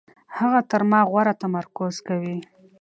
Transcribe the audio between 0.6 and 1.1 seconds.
تر ما